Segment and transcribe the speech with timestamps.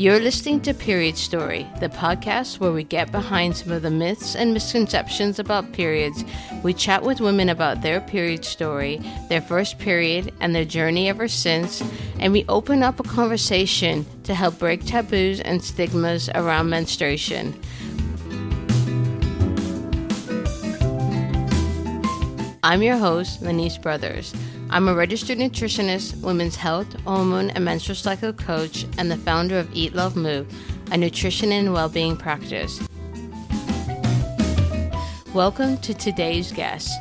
[0.00, 4.36] You're listening to Period Story, the podcast where we get behind some of the myths
[4.36, 6.24] and misconceptions about periods.
[6.62, 11.26] We chat with women about their period story, their first period, and their journey ever
[11.26, 11.82] since,
[12.20, 17.60] and we open up a conversation to help break taboos and stigmas around menstruation.
[22.62, 24.32] I'm your host, Lenise Brothers.
[24.70, 29.66] I'm a registered nutritionist, women's health, hormone, and menstrual cycle coach, and the founder of
[29.72, 30.46] Eat Love Move,
[30.92, 32.78] a nutrition and well-being practice.
[35.32, 36.92] Welcome to today's guest.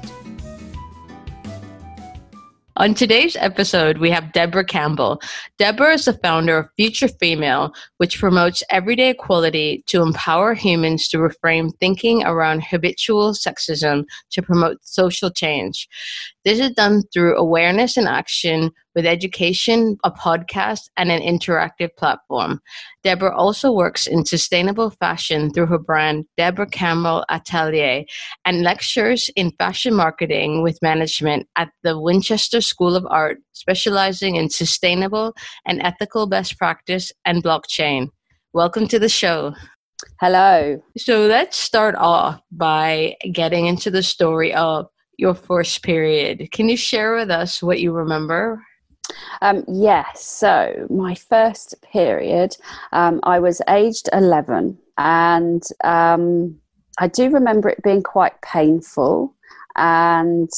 [2.78, 5.22] On today's episode, we have Deborah Campbell.
[5.58, 11.18] Deborah is the founder of Future Female, which promotes everyday equality to empower humans to
[11.18, 15.88] reframe thinking around habitual sexism to promote social change.
[16.46, 22.60] This is done through awareness and action with education, a podcast, and an interactive platform.
[23.04, 28.06] Deborah also works in sustainable fashion through her brand, Deborah Campbell Atelier,
[28.44, 34.50] and lectures in fashion marketing with management at the Winchester School of Art, specializing in
[34.50, 35.34] sustainable
[35.66, 38.10] and ethical best practice and blockchain.
[38.54, 39.54] Welcome to the show.
[40.20, 40.82] Hello.
[40.98, 46.50] So let's start off by getting into the story of your first period.
[46.52, 48.64] Can you share with us what you remember?
[49.42, 50.24] Um, yes.
[50.24, 52.56] So my first period,
[52.94, 56.58] um, I was aged 11 and um,
[57.00, 59.34] I do remember it being quite painful
[59.76, 60.50] and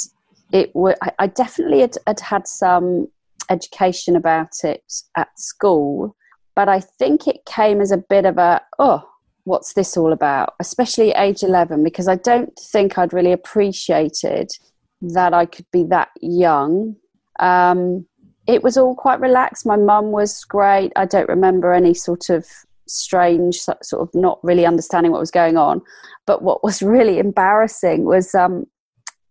[0.52, 0.72] it
[1.20, 3.08] I definitely had, had had some
[3.50, 4.84] education about it
[5.16, 6.16] at school,
[6.56, 9.08] but I think it came as a bit of a, oh,
[9.44, 14.52] what's this all about, especially at age 11, because I don't think I'd really appreciated
[15.02, 16.96] that I could be that young.
[17.40, 18.06] Um,
[18.48, 19.66] it was all quite relaxed.
[19.66, 20.92] My mum was great.
[20.96, 22.46] I don't remember any sort of
[22.88, 25.82] strange, sort of not really understanding what was going on.
[26.26, 28.66] But what was really embarrassing was um,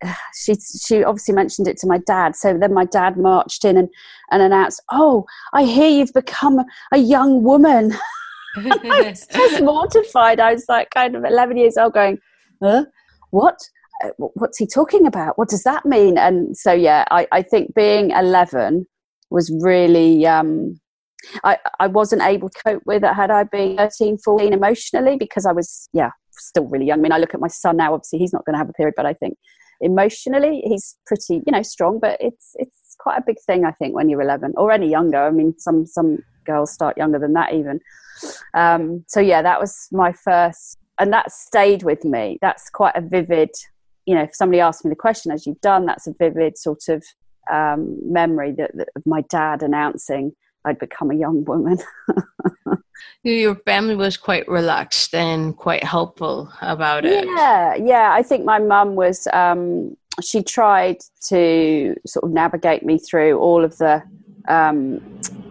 [0.34, 2.36] she she obviously mentioned it to my dad.
[2.36, 3.88] So then my dad marched in and,
[4.30, 6.60] and announced, "Oh, I hear you've become
[6.92, 7.92] a young woman."
[8.56, 10.40] I was just mortified.
[10.40, 12.18] I was like kind of 11 years old going,
[12.62, 12.86] huh?
[13.30, 13.58] What?
[14.04, 15.38] Uh, what's he talking about?
[15.38, 16.18] What does that mean?
[16.18, 18.86] And so, yeah, I, I think being 11
[19.30, 20.80] was really, um,
[21.42, 25.46] I, I wasn't able to cope with it had I been 13, 14 emotionally because
[25.46, 27.00] I was, yeah, still really young.
[27.00, 28.74] I mean, I look at my son now, obviously he's not going to have a
[28.74, 29.36] period, but I think
[29.80, 33.94] emotionally he's pretty, you know, strong, but it's, it's quite a big thing, I think,
[33.94, 35.18] when you're 11 or any younger.
[35.18, 37.80] I mean, some, some girls start younger than that even.
[38.54, 42.38] Um, so yeah, that was my first, and that stayed with me.
[42.40, 43.50] That's quite a vivid,
[44.06, 46.88] you know, if somebody asked me the question as you've done, that's a vivid sort
[46.88, 47.04] of
[47.50, 50.32] um, memory that, that, of my dad announcing
[50.64, 51.78] I'd become a young woman.
[53.22, 57.26] Your family was quite relaxed and quite helpful about it.
[57.26, 58.12] Yeah, yeah.
[58.12, 59.26] I think my mum was.
[59.32, 60.98] Um, she tried
[61.28, 64.02] to sort of navigate me through all of the,
[64.48, 65.00] um,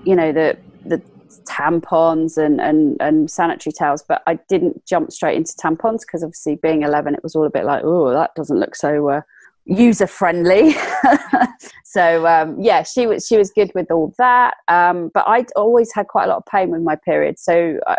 [0.03, 1.01] you know, the the
[1.47, 6.55] tampons and, and, and sanitary towels, but I didn't jump straight into tampons because obviously
[6.55, 9.21] being 11, it was all a bit like, oh, that doesn't look so uh,
[9.67, 10.75] user friendly.
[11.83, 14.55] so um, yeah, she was she was good with all that.
[14.67, 17.37] Um, but I always had quite a lot of pain with my period.
[17.37, 17.95] So uh,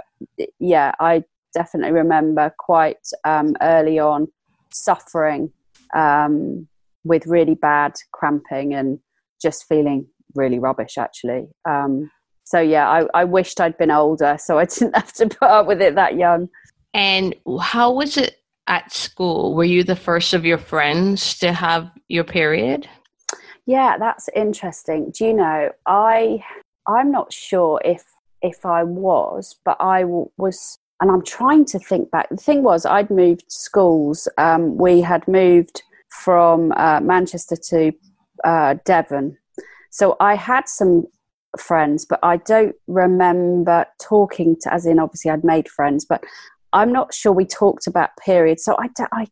[0.58, 1.24] yeah, I
[1.54, 4.28] definitely remember quite um, early on
[4.72, 5.52] suffering
[5.94, 6.66] um,
[7.04, 8.98] with really bad cramping and
[9.40, 11.48] just feeling really rubbish actually.
[11.68, 12.10] Um,
[12.44, 15.66] so yeah, I, I wished I'd been older so I didn't have to put up
[15.66, 16.48] with it that young.
[16.94, 18.36] And how was it
[18.68, 19.54] at school?
[19.54, 22.88] Were you the first of your friends to have your period?
[23.66, 25.10] Yeah, that's interesting.
[25.10, 26.44] Do you know, I
[26.86, 28.04] I'm not sure if
[28.40, 32.28] if I was, but I was and I'm trying to think back.
[32.28, 34.28] The thing was, I'd moved schools.
[34.36, 37.92] Um, we had moved from uh, Manchester to
[38.44, 39.36] uh, Devon,
[39.90, 41.06] so I had some
[41.58, 46.24] friends, but I don't remember talking to, as in, obviously, I'd made friends, but
[46.72, 48.64] I'm not sure we talked about periods.
[48.64, 49.26] So I, I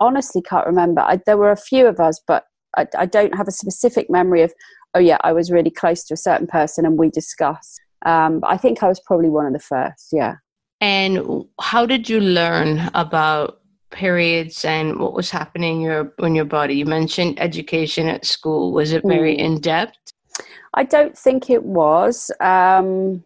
[0.00, 1.00] honestly can't remember.
[1.02, 2.44] I, there were a few of us, but
[2.76, 4.52] I, I, don't have a specific memory of,
[4.94, 7.80] oh, yeah, I was really close to a certain person and we discussed.
[8.04, 10.36] Um, but I think I was probably one of the first, yeah.
[10.80, 16.44] And how did you learn about periods and what was happening in your in your
[16.44, 16.74] body?
[16.74, 18.72] You mentioned education at school.
[18.72, 19.38] Was it very mm.
[19.38, 19.96] in depth?
[20.74, 23.22] I don't think it was, um,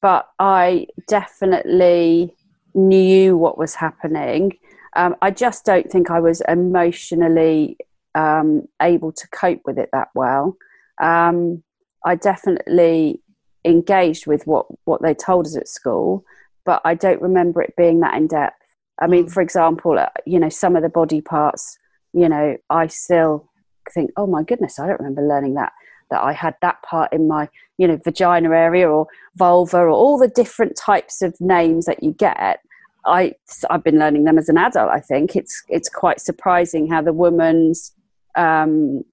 [0.00, 2.36] but I definitely
[2.74, 4.58] knew what was happening.
[4.96, 7.78] Um, I just don't think I was emotionally
[8.14, 10.56] um, able to cope with it that well.
[11.00, 11.62] Um,
[12.04, 13.20] I definitely
[13.64, 16.24] engaged with what what they told us at school,
[16.64, 18.56] but I don't remember it being that in depth.
[19.00, 19.32] I mean, mm.
[19.32, 21.78] for example, uh, you know, some of the body parts,
[22.12, 23.48] you know, I still
[23.92, 25.72] think, oh my goodness, I don't remember learning that
[26.10, 27.48] that I had that part in my,
[27.78, 32.12] you know, vagina area or vulva or all the different types of names that you
[32.12, 32.60] get.
[33.06, 33.34] I
[33.70, 34.90] I've been learning them as an adult.
[34.90, 37.92] I think it's it's quite surprising how the woman's,
[38.36, 39.04] um,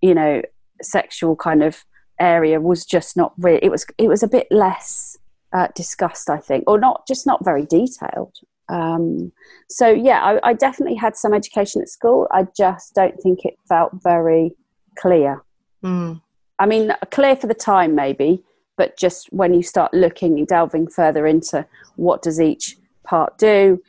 [0.00, 0.42] you know,
[0.82, 1.84] sexual kind of
[2.18, 3.60] area was just not really.
[3.62, 5.16] It was it was a bit less
[5.52, 8.34] uh, discussed, I think, or not just not very detailed.
[8.68, 9.32] Um,
[9.68, 12.26] so yeah, I, I, definitely had some education at school.
[12.30, 14.56] I just don't think it felt very
[14.96, 15.42] clear.
[15.82, 16.20] Mm.
[16.58, 18.42] I mean, clear for the time maybe,
[18.76, 23.82] but just when you start looking and delving further into what does each part do,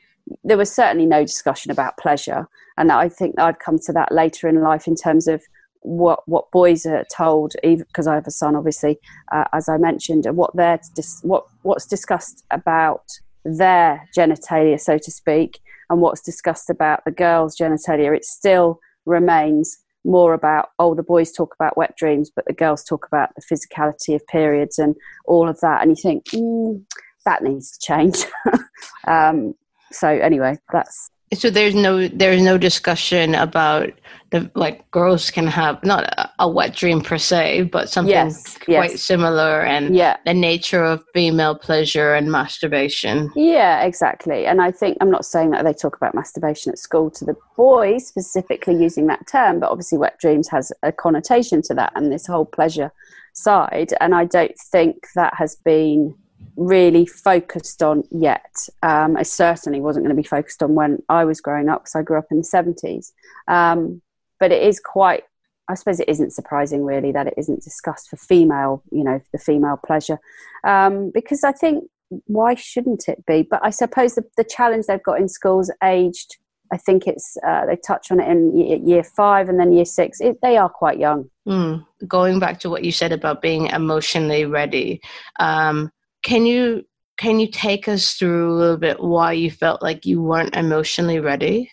[0.44, 2.48] there was certainly no discussion about pleasure.
[2.78, 5.44] And I think I'd come to that later in life in terms of
[5.82, 9.00] what what boys are told, because I have a son, obviously,
[9.32, 13.04] uh, as I mentioned, and what they're dis- what what's discussed about
[13.44, 15.60] their genitalia, so to speak,
[15.90, 18.16] and what's discussed about the girls' genitalia.
[18.16, 22.84] It still remains more about oh the boys talk about wet dreams but the girls
[22.84, 24.96] talk about the physicality of periods and
[25.26, 25.82] all of that.
[25.82, 26.84] And you think mm,
[27.26, 28.26] that needs to change.
[29.06, 29.56] Um,
[29.92, 33.92] so anyway that's so there's no there's no discussion about
[34.32, 38.58] the like girls can have not a, a wet dream per se but something yes,
[38.66, 39.04] quite yes.
[39.04, 40.18] similar and yeah.
[40.26, 45.52] the nature of female pleasure and masturbation yeah exactly and i think i'm not saying
[45.52, 49.70] that they talk about masturbation at school to the boys specifically using that term but
[49.70, 52.92] obviously wet dreams has a connotation to that and this whole pleasure
[53.34, 56.16] side and i don't think that has been
[56.56, 58.68] really focused on yet.
[58.82, 61.96] Um, I certainly wasn't going to be focused on when I was growing up because
[61.96, 63.12] I grew up in the 70s.
[63.48, 64.02] Um,
[64.40, 65.24] but it is quite,
[65.70, 69.38] I suppose it isn't surprising really that it isn't discussed for female, you know, the
[69.38, 70.20] female pleasure.
[70.64, 71.86] Um, because I think,
[72.26, 73.42] why shouldn't it be?
[73.42, 76.38] But I suppose the, the challenge they've got in schools aged,
[76.72, 80.20] I think it's, uh, they touch on it in year five and then year six.
[80.22, 81.30] It, they are quite young.
[81.48, 81.86] Mm.
[82.08, 85.02] Going back to what you said about being emotionally ready,
[85.40, 85.92] um,
[86.24, 86.86] can you
[87.18, 91.20] can you take us through a little bit why you felt like you weren't emotionally
[91.20, 91.72] ready?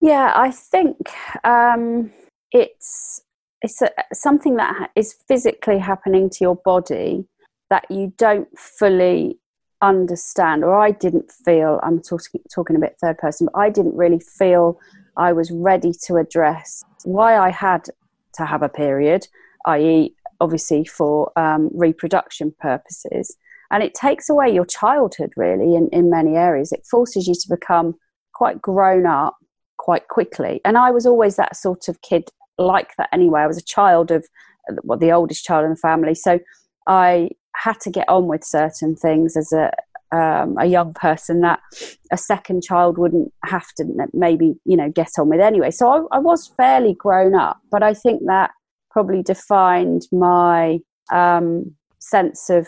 [0.00, 0.96] Yeah, I think
[1.44, 2.10] um,
[2.52, 3.22] it's
[3.60, 7.26] it's a, something that is physically happening to your body
[7.68, 9.38] that you don't fully
[9.82, 11.80] understand, or I didn't feel.
[11.82, 14.78] I'm talking talking a bit third person, but I didn't really feel
[15.16, 17.86] I was ready to address why I had
[18.34, 19.26] to have a period,
[19.66, 23.36] i.e., obviously for um, reproduction purposes
[23.70, 26.72] and it takes away your childhood really in, in many areas.
[26.72, 27.94] It forces you to become
[28.34, 29.36] quite grown up
[29.78, 30.60] quite quickly.
[30.64, 32.28] And i was always that sort of kid
[32.58, 33.40] like that anyway.
[33.40, 34.26] I was a child of
[34.82, 36.14] well, the oldest child in the family.
[36.14, 36.38] So
[36.86, 39.72] i had to get on with certain things as a
[40.10, 41.60] um, a young person that
[42.10, 45.70] a second child wouldn't have to maybe you know get on with anyway.
[45.70, 48.50] So I, I was fairly grown up but i think that
[48.90, 50.78] probably defined my
[51.12, 52.66] um, sense of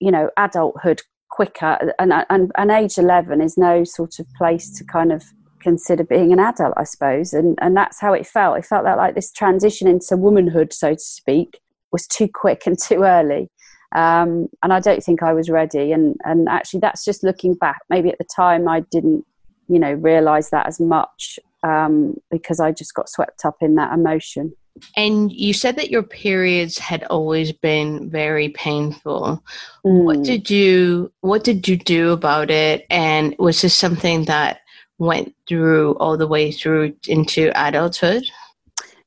[0.00, 4.84] you know adulthood quicker and, and, and age 11 is no sort of place to
[4.84, 5.24] kind of
[5.60, 7.32] consider being an adult i suppose.
[7.32, 8.58] And and that's how it felt.
[8.58, 11.58] It felt that like this transition into womanhood so to speak
[11.90, 13.48] was too quick and too early.
[13.96, 15.90] Um, and i don't think i was ready.
[15.92, 17.80] And and actually that's just looking back.
[17.88, 19.24] Maybe at the time i didn't
[19.68, 23.92] you know realize that as much um, because i just got swept up in that
[23.92, 24.52] emotion
[24.96, 29.42] and you said that your periods had always been very painful.
[29.86, 30.04] Mm.
[30.04, 34.60] What did you what did you do about it and was this something that
[34.98, 38.24] went through all the way through into adulthood?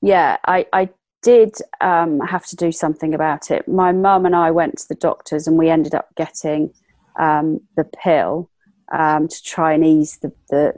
[0.02, 0.90] Yeah, I, I
[1.22, 3.68] did um, have to do something about it.
[3.68, 6.74] My mum and I went to the doctors and we ended up getting
[7.20, 8.50] um, the pill
[8.92, 10.74] um, to try and ease the, the,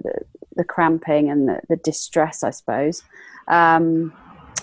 [0.59, 3.01] the cramping and the, the distress, I suppose.
[3.47, 4.13] Um,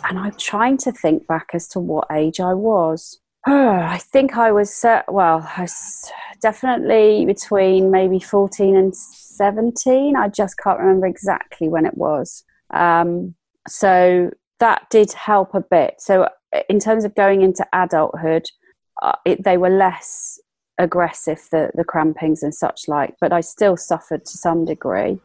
[0.05, 3.19] and I'm trying to think back as to what age I was.
[3.47, 6.13] Oh, I think I was, uh, well, I was
[6.43, 10.17] definitely between maybe 14 and 17.
[10.17, 12.45] I just can't remember exactly when it was.
[12.75, 13.35] Um,
[13.67, 15.95] so that did help a bit.
[15.99, 18.47] So, uh, in terms of going into adulthood,
[19.03, 20.39] uh, it, they were less
[20.79, 25.19] aggressive, the, the crampings and such like, but I still suffered to some degree.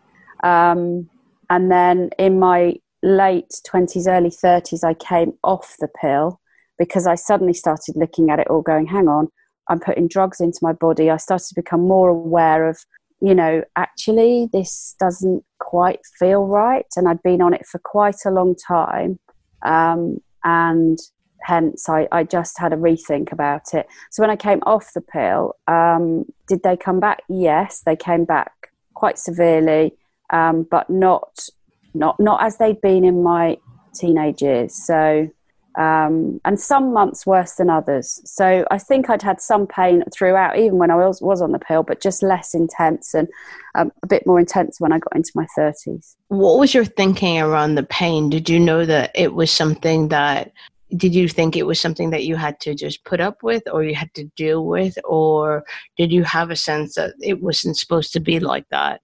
[0.43, 1.09] Um,
[1.49, 6.39] and then in my late 20s, early 30s, I came off the pill
[6.77, 9.27] because I suddenly started looking at it all going, hang on,
[9.69, 11.09] I'm putting drugs into my body.
[11.09, 12.79] I started to become more aware of,
[13.21, 16.87] you know, actually, this doesn't quite feel right.
[16.95, 19.19] And I'd been on it for quite a long time.
[19.63, 20.97] Um, and
[21.43, 23.87] hence I, I just had a rethink about it.
[24.09, 27.21] So when I came off the pill, um, did they come back?
[27.29, 28.51] Yes, they came back
[28.93, 29.93] quite severely,
[30.31, 31.47] um, but not
[31.93, 33.57] not not as they'd been in my
[33.93, 34.73] teenage years.
[34.73, 35.29] So
[35.77, 38.21] um, and some months worse than others.
[38.25, 41.59] So I think I'd had some pain throughout, even when I was, was on the
[41.59, 43.27] pill, but just less intense and
[43.75, 46.15] um, a bit more intense when I got into my 30s.
[46.27, 48.29] What was your thinking around the pain?
[48.29, 50.51] Did you know that it was something that,
[50.97, 53.81] did you think it was something that you had to just put up with or
[53.81, 54.97] you had to deal with?
[55.05, 55.63] Or
[55.97, 58.99] did you have a sense that it wasn't supposed to be like that?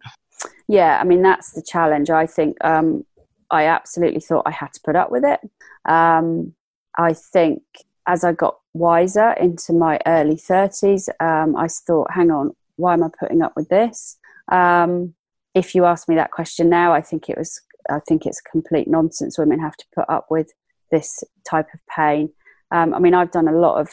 [0.68, 2.10] Yeah, I mean, that's the challenge.
[2.10, 3.06] I think um,
[3.50, 5.40] I absolutely thought I had to put up with it.
[5.90, 6.54] Um,
[6.98, 7.62] I think
[8.08, 13.04] as I got wiser into my early 30s, um, I thought, hang on, why am
[13.04, 14.18] I putting up with this?
[14.52, 15.14] Um,
[15.54, 18.88] if you ask me that question now, I think it was, I think it's complete
[18.88, 19.38] nonsense.
[19.38, 20.52] Women have to put up with
[20.92, 22.30] this type of pain.
[22.72, 23.90] Um, I mean, I've done a lot of,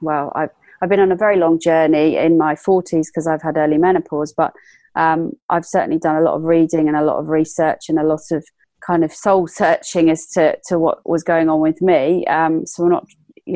[0.00, 0.50] well, I've,
[0.82, 4.32] I've been on a very long journey in my 40s because I've had early menopause,
[4.32, 4.52] but
[4.94, 8.04] um, I've certainly done a lot of reading and a lot of research and a
[8.04, 8.44] lot of
[8.84, 12.24] kind of soul searching as to, to what was going on with me.
[12.26, 13.06] Um, so we're not,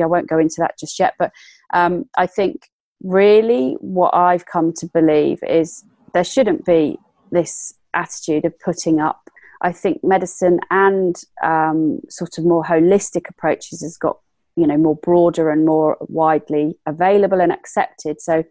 [0.01, 1.15] I won't go into that just yet.
[1.17, 1.31] But
[1.73, 2.69] um, I think
[3.03, 6.97] really what I've come to believe is there shouldn't be
[7.31, 9.29] this attitude of putting up.
[9.61, 14.19] I think medicine and um, sort of more holistic approaches has got
[14.55, 18.21] you know more broader and more widely available and accepted.
[18.21, 18.43] So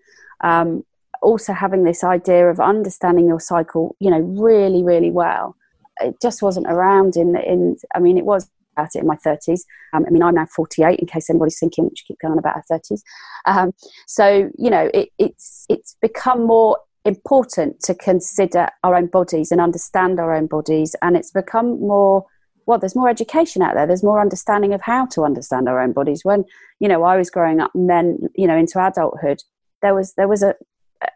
[0.43, 0.85] um,
[1.25, 5.57] also having this idea of understanding your cycle, you know, really really well
[6.01, 7.77] it just wasn't around in in.
[7.95, 9.61] I mean, it was about it in my 30s.
[9.93, 10.99] Um, I mean, I'm now 48.
[10.99, 13.03] In case anybody's thinking, which keep going on about our 30s.
[13.47, 13.73] Um,
[14.07, 19.61] so you know, it, it's it's become more important to consider our own bodies and
[19.61, 22.27] understand our own bodies, and it's become more.
[22.67, 23.87] Well, there's more education out there.
[23.87, 26.25] There's more understanding of how to understand our own bodies.
[26.25, 26.45] When
[26.81, 29.43] you know I was growing up, and then you know into adulthood,
[29.83, 30.55] there was there was a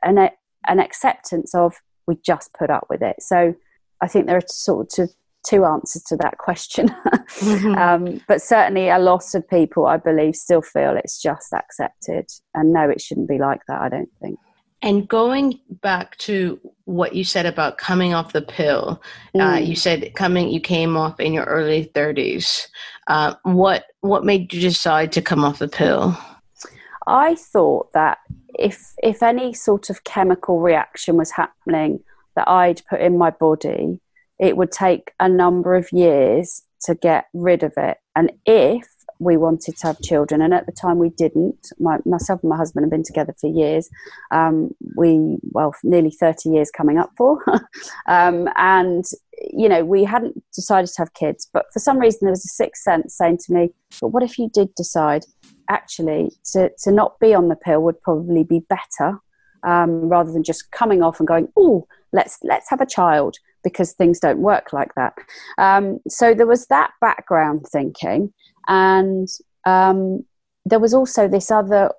[0.03, 0.31] an
[0.67, 1.77] an acceptance of
[2.07, 3.17] we just put up with it.
[3.21, 3.55] So
[4.01, 5.11] I think there are sort of
[5.47, 6.89] two answers to that question.
[7.07, 7.75] mm-hmm.
[7.75, 12.29] um, but certainly, a lot of people, I believe, still feel it's just accepted.
[12.55, 14.39] And no, it shouldn't be like that, I don't think.
[14.81, 19.03] And going back to what you said about coming off the pill,
[19.35, 19.55] uh, mm.
[19.55, 22.69] uh, you said coming, you came off in your early 30s.
[23.09, 26.17] Uh, what what made you decide to come off the pill?
[27.09, 28.19] I thought that
[28.59, 32.01] if if any sort of chemical reaction was happening
[32.37, 34.01] that I'd put in my body,
[34.39, 37.99] it would take a number of years to get rid of it.
[38.15, 38.87] And if
[39.21, 42.57] we wanted to have children, and at the time we didn't, my, myself and my
[42.57, 43.89] husband have been together for years.
[44.31, 47.43] Um, we, well, nearly 30 years coming up for.
[48.07, 49.05] um, and,
[49.53, 52.49] you know, we hadn't decided to have kids, but for some reason there was a
[52.49, 55.25] sixth sense saying to me, but what if you did decide?
[55.69, 59.19] Actually, to, to not be on the pill would probably be better
[59.63, 63.93] um, rather than just coming off and going, oh, let's let's have a child because
[63.93, 65.15] things don't work like that.
[65.59, 68.33] Um, so there was that background thinking,
[68.67, 69.29] and
[69.67, 70.25] um,
[70.65, 71.93] there was also this other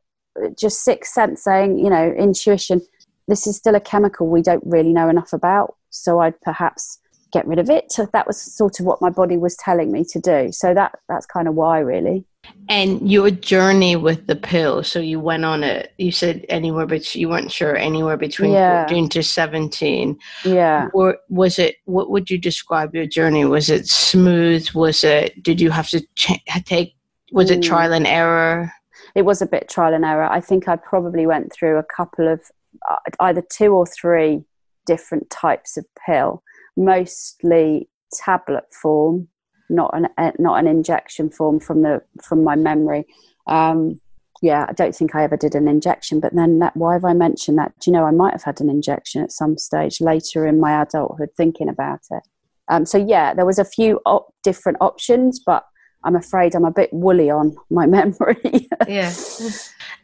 [0.58, 2.82] just sixth sense saying, you know, intuition.
[3.28, 7.00] This is still a chemical we don't really know enough about, so I'd perhaps
[7.31, 7.93] get rid of it.
[8.13, 10.51] That was sort of what my body was telling me to do.
[10.51, 12.25] So that that's kind of why, really.
[12.67, 17.15] And your journey with the pill, so you went on it, you said anywhere, but
[17.15, 18.86] you weren't sure, anywhere between yeah.
[18.88, 20.17] 14 to 17.
[20.45, 20.88] Yeah.
[20.93, 23.43] Or was it, what would you describe your journey?
[23.45, 24.69] Was it smooth?
[24.71, 26.95] Was it, did you have to ch- take,
[27.31, 27.57] was mm.
[27.57, 28.71] it trial and error?
[29.15, 30.31] It was a bit trial and error.
[30.31, 32.41] I think I probably went through a couple of,
[32.89, 34.43] uh, either two or three
[34.86, 36.43] different types of pill,
[36.76, 39.28] mostly tablet form
[39.70, 43.06] not an uh, not an injection form from the from my memory.
[43.48, 44.02] Um,
[44.42, 46.20] yeah, I don't think I ever did an injection.
[46.20, 47.74] But then, that, why have I mentioned that?
[47.80, 50.82] Do you know, I might have had an injection at some stage later in my
[50.82, 52.24] adulthood, thinking about it.
[52.70, 55.66] Um, so yeah, there was a few op- different options, but
[56.03, 58.70] I'm afraid I'm a bit woolly on my memory.
[58.88, 59.13] yeah.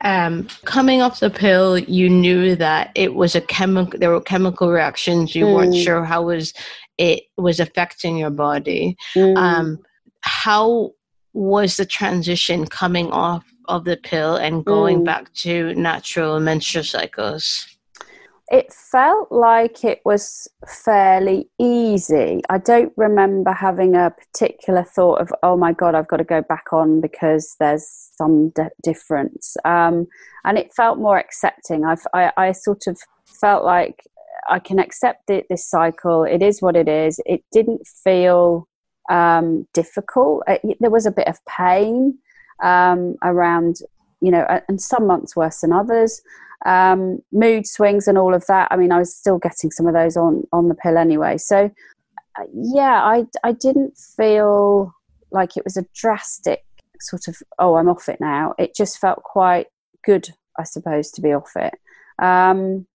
[0.01, 3.99] Um, coming off the pill, you knew that it was a chemical.
[3.99, 5.35] There were chemical reactions.
[5.35, 5.55] You mm.
[5.55, 6.53] weren't sure how was
[6.97, 8.97] it was affecting your body.
[9.15, 9.37] Mm.
[9.37, 9.79] Um,
[10.21, 10.91] how
[11.33, 15.05] was the transition coming off of the pill and going mm.
[15.05, 17.74] back to natural menstrual cycles?
[18.49, 22.41] It felt like it was fairly easy.
[22.47, 26.43] I don't remember having a particular thought of, oh my God, I've got to go
[26.43, 29.57] back on because there's some d- difference.
[29.65, 30.05] Um,
[30.43, 31.85] and it felt more accepting.
[31.85, 32.99] I've, I, I sort of
[33.41, 34.03] felt like
[34.47, 36.23] I can accept it, this cycle.
[36.23, 37.19] It is what it is.
[37.25, 38.67] It didn't feel
[39.09, 40.43] um, difficult.
[40.47, 42.19] It, there was a bit of pain,
[42.63, 43.77] um, around,
[44.21, 46.21] you know, and some months worse than others.
[46.65, 48.67] Um, mood swings and all of that.
[48.71, 51.37] I mean, I was still getting some of those on on the pill anyway.
[51.37, 51.69] So,
[52.39, 54.93] uh, yeah, I I didn't feel
[55.31, 56.63] like it was a drastic
[56.99, 58.53] sort of oh I'm off it now.
[58.57, 59.67] It just felt quite
[60.03, 61.73] good, I suppose, to be off it.
[62.21, 62.87] Um,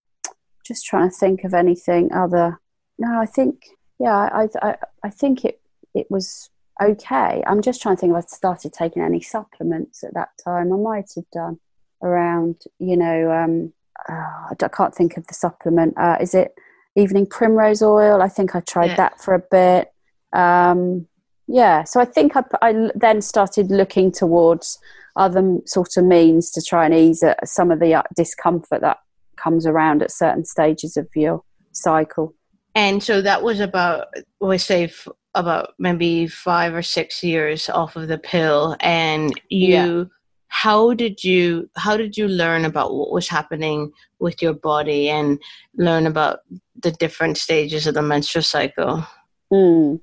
[0.66, 2.58] just trying to think of anything other.
[2.98, 3.66] No, I think
[3.98, 5.60] yeah, I I, I think it
[5.94, 6.48] it was
[6.82, 7.42] okay.
[7.46, 10.72] I'm just trying to think if I started taking any supplements at that time.
[10.72, 11.58] I might have done
[12.02, 13.72] around, you know, um,
[14.08, 15.94] uh, I can't think of the supplement.
[15.96, 16.54] Uh, is it
[16.96, 18.22] evening primrose oil?
[18.22, 18.96] I think I tried yeah.
[18.96, 19.92] that for a bit.
[20.32, 21.06] Um,
[21.46, 24.78] yeah, so I think I, I, then started looking towards
[25.16, 28.98] other sort of means to try and ease some of the uh, discomfort that
[29.36, 31.42] comes around at certain stages of your
[31.72, 32.34] cycle.
[32.74, 34.06] And so that was about,
[34.40, 38.76] we say, f- about maybe five or six years off of the pill.
[38.78, 40.04] And you, yeah.
[40.50, 45.40] How did you, how did you learn about what was happening with your body and
[45.76, 46.40] learn about
[46.82, 49.06] the different stages of the menstrual cycle?
[49.52, 50.00] Mm.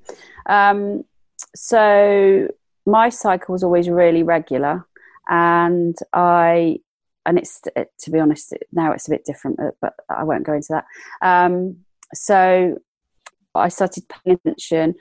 [0.48, 1.04] Um,
[1.56, 2.48] so
[2.86, 4.88] my cycle was always really regular,
[5.30, 6.80] and I
[7.25, 7.62] and it's
[8.00, 10.86] to be honest now it's a bit different, but I won't go into that.
[11.22, 11.77] Um,
[12.13, 12.77] so
[13.54, 14.96] I started paying attention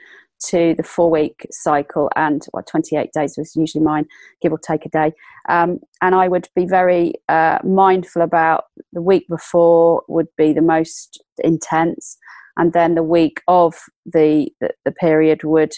[0.45, 4.05] to the four week cycle and well, 28 days was usually mine
[4.41, 5.11] give or take a day
[5.49, 10.61] um, and i would be very uh, mindful about the week before would be the
[10.61, 12.17] most intense
[12.57, 13.75] and then the week of
[14.05, 15.73] the the, the period would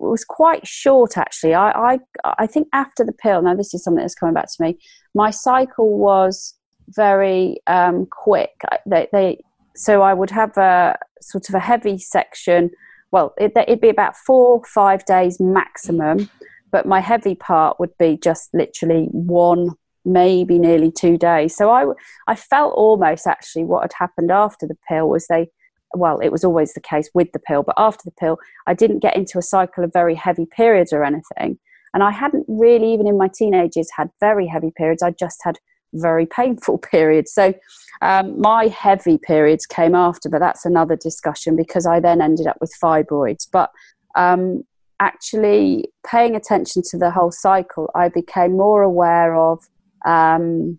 [0.00, 1.54] was quite short actually.
[1.54, 1.98] I, I
[2.38, 3.42] I think after the pill.
[3.42, 4.78] Now this is something that's coming back to me.
[5.14, 6.54] My cycle was
[6.90, 8.52] very um, quick.
[8.86, 9.38] They, they
[9.74, 12.70] so I would have a sort of a heavy section.
[13.10, 16.28] Well, it, it'd be about four five days maximum,
[16.70, 19.70] but my heavy part would be just literally one
[20.04, 21.54] maybe nearly two days.
[21.54, 21.86] So I,
[22.26, 25.48] I felt almost actually what had happened after the pill was they
[25.94, 28.98] well, it was always the case with the pill, but after the pill, I didn't
[28.98, 31.58] get into a cycle of very heavy periods or anything.
[31.94, 35.02] And I hadn't really, even in my teenagers, had very heavy periods.
[35.02, 35.58] I just had
[35.94, 37.32] very painful periods.
[37.32, 37.54] So
[38.02, 42.58] um, my heavy periods came after, but that's another discussion because I then ended up
[42.60, 43.48] with fibroids.
[43.50, 43.70] But
[44.14, 44.62] um,
[45.00, 49.64] actually, paying attention to the whole cycle, I became more aware of
[50.06, 50.78] um,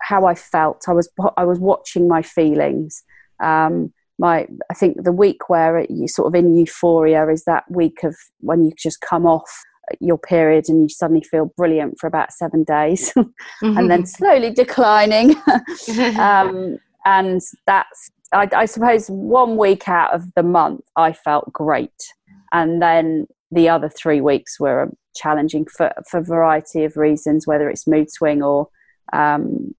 [0.00, 0.84] how I felt.
[0.88, 3.02] I was I was watching my feelings.
[3.42, 8.02] Um, my I think the week where you sort of in euphoria is that week
[8.04, 9.50] of when you just come off
[10.00, 13.28] your period and you suddenly feel brilliant for about seven days mm-hmm.
[13.78, 15.34] and then slowly declining
[16.18, 22.12] um, and that's I, I, suppose one week out of the month I felt great
[22.52, 27.68] and then the other three weeks were challenging for, for a variety of reasons whether
[27.70, 28.68] it's mood swing or
[29.12, 29.74] um,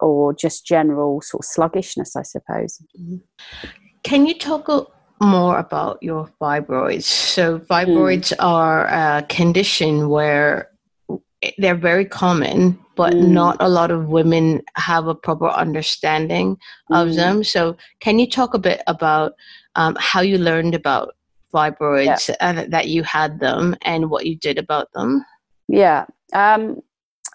[0.00, 2.80] or just general sort of sluggishness, I suppose.
[2.98, 3.16] Mm-hmm.
[4.04, 4.68] Can you talk
[5.20, 7.04] more about your fibroids?
[7.04, 8.44] So, fibroids mm.
[8.44, 10.70] are a condition where
[11.58, 13.28] they're very common, but mm.
[13.28, 16.58] not a lot of women have a proper understanding
[16.90, 17.16] of mm.
[17.16, 17.44] them.
[17.44, 19.32] So, can you talk a bit about
[19.74, 21.14] um, how you learned about
[21.52, 22.36] fibroids yeah.
[22.40, 25.24] and that you had them and what you did about them?
[25.68, 26.06] Yeah.
[26.32, 26.82] Um,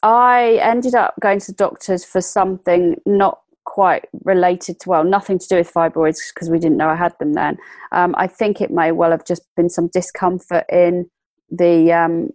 [0.03, 5.47] I ended up going to doctors for something not quite related to, well, nothing to
[5.47, 7.57] do with fibroids because we didn't know I had them then.
[7.91, 11.09] Um, I think it may well have just been some discomfort in
[11.49, 12.29] the um,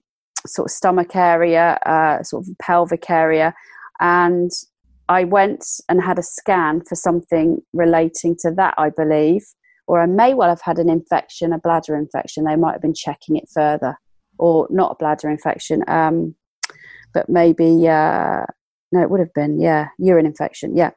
[0.47, 3.55] sort of stomach area, uh, sort of pelvic area.
[4.01, 4.51] And
[5.09, 9.43] I went and had a scan for something relating to that, I believe.
[9.87, 12.45] Or I may well have had an infection, a bladder infection.
[12.45, 13.97] They might have been checking it further.
[14.39, 15.83] Or not a bladder infection.
[15.89, 16.35] Um,
[17.15, 18.45] but maybe uh,
[18.93, 20.77] no, it would have been yeah, urine infection.
[20.77, 20.91] Yeah,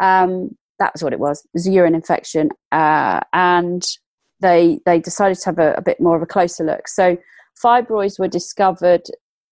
[0.00, 1.40] um, that was what it was.
[1.40, 3.84] It was a urine infection, uh, and
[4.40, 6.88] they they decided to have a, a, bit more of a closer look.
[6.88, 7.16] So
[7.62, 9.02] fibroids were discovered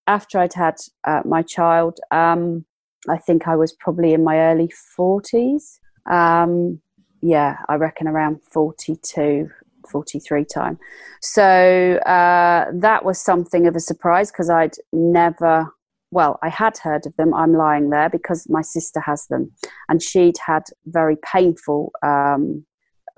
[0.07, 1.99] after I'd had uh, my child.
[2.11, 2.65] Um,
[3.09, 5.81] I think I was probably in my early forties.
[6.11, 6.81] Um,
[7.23, 9.51] yeah, I reckon around 42,
[9.91, 10.79] 43 time.
[11.23, 15.73] So uh, that was something of a surprise because I'd never
[16.11, 17.35] well, I had heard of them.
[17.35, 19.53] I'm lying there because my sister has them,
[19.89, 22.65] and she'd had very painful, um,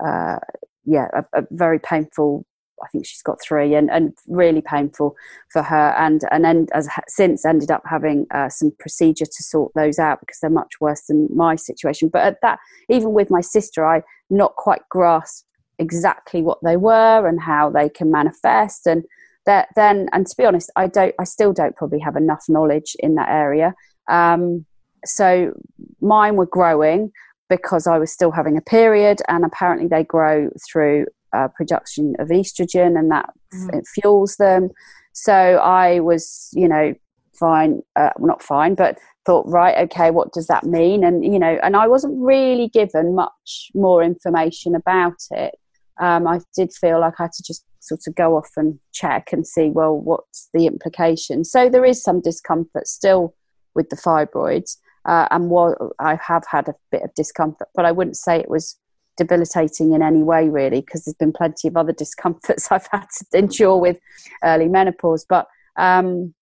[0.03, 0.37] uh,
[0.85, 2.45] yeah, a, a, very painful.
[2.83, 5.15] I think she's got three, and, and really painful
[5.51, 9.71] for her, and and then as since ended up having uh, some procedure to sort
[9.75, 12.09] those out because they're much worse than my situation.
[12.09, 15.45] But at that, even with my sister, I not quite grasped
[15.77, 19.03] exactly what they were and how they can manifest and
[19.49, 22.95] that then and to be honest i don't i still don't probably have enough knowledge
[22.99, 23.73] in that area.
[24.07, 24.65] Um,
[25.05, 25.53] so
[26.01, 27.11] mine were growing
[27.49, 32.27] because i was still having a period and apparently they grow through uh, production of
[32.29, 33.75] estrogen and that mm.
[33.75, 34.69] f- fuels them.
[35.13, 36.93] So i was you know
[37.33, 41.03] fine uh, well, not fine but thought right okay what does that mean?
[41.03, 45.55] And you know and i wasn't really given much more information about it
[45.99, 49.31] um, i did feel like i had to just sort of go off and check
[49.31, 51.43] and see well what's the implication?
[51.43, 53.33] So there is some discomfort still
[53.75, 57.91] with the fibroids uh, and what i have had a bit of discomfort but i
[57.91, 58.77] wouldn't say it was
[59.17, 63.37] debilitating in any way really because there's been plenty of other discomforts i've had to
[63.37, 63.97] endure with
[64.43, 65.25] early menopause.
[65.27, 66.33] But um,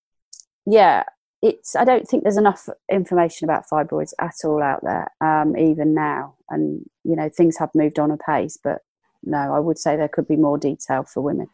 [0.65, 1.03] yeah
[1.43, 5.93] it's i don't think there's enough information about fibroids at all out there um, even
[5.93, 6.35] now.
[6.49, 8.81] And you know things have moved on a pace but
[9.27, 11.49] no, I would say there could be more detail for women.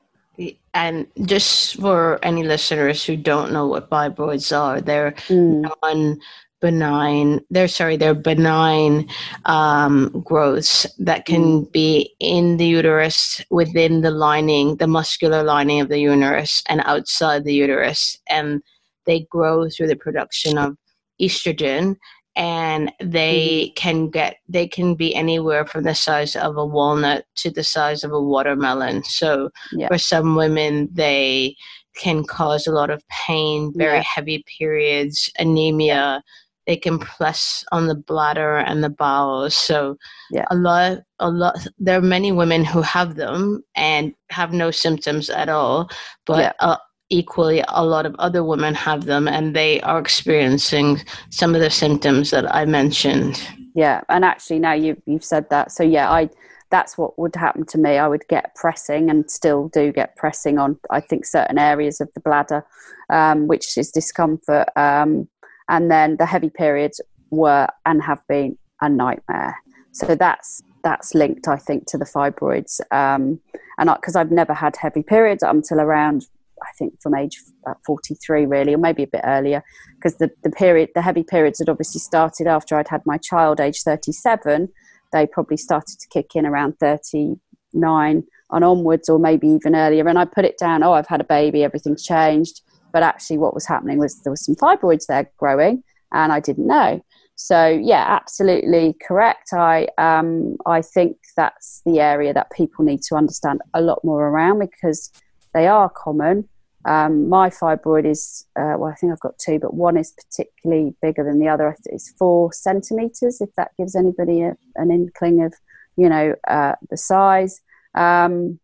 [0.74, 5.70] And just for any listeners who don't know what fibroids are, they're mm.
[5.84, 6.18] non
[6.64, 9.06] benign they're sorry they're benign
[9.44, 11.72] um, growths that can mm.
[11.74, 17.44] be in the uterus within the lining the muscular lining of the uterus and outside
[17.44, 18.64] the uterus and
[19.06, 20.78] they grow through the production of
[21.22, 21.98] estrogen
[22.36, 23.74] and they mm-hmm.
[23.76, 28.04] can get they can be anywhere from the size of a walnut to the size
[28.04, 29.88] of a watermelon so yeah.
[29.88, 31.56] for some women they
[31.96, 34.04] can cause a lot of pain very yeah.
[34.16, 36.24] heavy periods anemia
[36.66, 39.96] they can press on the bladder and the bowels so
[40.32, 40.46] yeah.
[40.50, 45.30] a lot a lot there are many women who have them and have no symptoms
[45.30, 45.88] at all
[46.26, 46.54] but yeah.
[46.60, 46.78] uh,
[47.14, 51.00] equally a lot of other women have them and they are experiencing
[51.30, 53.42] some of the symptoms that I mentioned.
[53.76, 55.72] Yeah, and actually now you you've said that.
[55.72, 56.30] So yeah, I
[56.72, 57.98] that's what would happen to me.
[57.98, 62.10] I would get pressing and still do get pressing on I think certain areas of
[62.16, 62.66] the bladder,
[63.10, 64.70] um, which is discomfort.
[64.76, 65.28] Um,
[65.70, 67.00] and then the heavy periods
[67.30, 69.56] were and have been a nightmare.
[69.92, 72.82] So that's that's linked, I think, to the fibroids.
[72.92, 73.40] Um,
[73.78, 76.28] and because I've never had heavy periods until around
[76.64, 77.38] I think from age
[77.86, 79.64] 43 really, or maybe a bit earlier,
[79.96, 83.60] because the, the period, the heavy periods had obviously started after I'd had my child,
[83.60, 84.70] age 37.
[85.12, 90.08] They probably started to kick in around 39 on onwards, or maybe even earlier.
[90.08, 92.62] And I put it down, oh, I've had a baby, everything's changed.
[92.92, 96.68] But actually, what was happening was there was some fibroids there growing, and I didn't
[96.68, 97.02] know.
[97.36, 99.54] So yeah, absolutely correct.
[99.54, 104.28] I um, I think that's the area that people need to understand a lot more
[104.28, 105.12] around because
[105.54, 106.48] they are common.
[106.86, 110.94] Um, my fibroid is, uh, well, I think I've got two, but one is particularly
[111.02, 111.78] bigger than the other.
[111.86, 115.54] It's four centimeters, if that gives anybody a, an inkling of,
[115.96, 117.62] you know, uh, the size.
[117.96, 118.60] Um,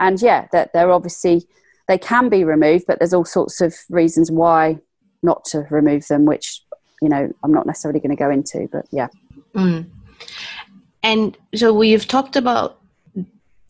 [0.00, 1.46] and yeah, that they're obviously,
[1.86, 4.78] they can be removed, but there's all sorts of reasons why
[5.22, 6.62] not to remove them, which,
[7.02, 9.08] you know, I'm not necessarily going to go into, but yeah.
[9.54, 9.86] Mm.
[11.02, 12.79] And so we've talked about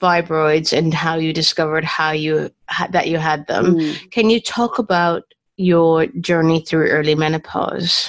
[0.00, 2.50] fibroids and how you discovered how you
[2.90, 3.76] that you had them.
[3.76, 4.10] Mm.
[4.10, 5.22] Can you talk about
[5.56, 8.08] your journey through early menopause?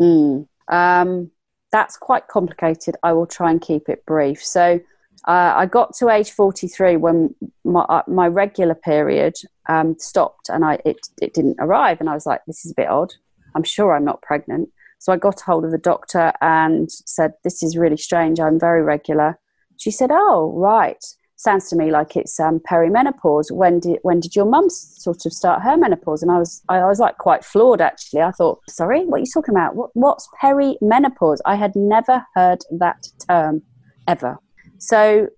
[0.00, 0.46] Mm.
[0.68, 1.30] Um,
[1.72, 2.96] that's quite complicated.
[3.02, 4.44] I will try and keep it brief.
[4.44, 4.80] So,
[5.26, 9.34] uh, I got to age 43 when my, uh, my regular period
[9.68, 12.00] um, stopped and I, it, it didn't arrive.
[12.00, 13.12] And I was like, this is a bit odd.
[13.54, 14.70] I'm sure I'm not pregnant.
[14.98, 18.38] So I got hold of the doctor and said, This is really strange.
[18.38, 19.38] I'm very regular.
[19.78, 21.02] She said, Oh, right
[21.40, 23.50] sounds to me like it's um, perimenopause.
[23.50, 26.22] When did when did your mum sort of start her menopause?
[26.22, 28.20] And I was I, was like quite floored actually.
[28.20, 29.74] I thought, sorry, what are you talking about?
[29.74, 31.38] What, what's perimenopause?
[31.46, 33.62] I had never heard that term
[34.06, 34.38] ever.
[34.78, 35.28] So